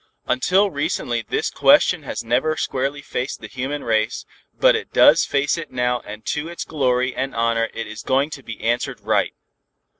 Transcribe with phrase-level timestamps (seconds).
[0.25, 5.59] "Until recently this question has never squarely faced the human race, but it does face
[5.59, 9.35] it now and to its glory and honor it is going to be answered right.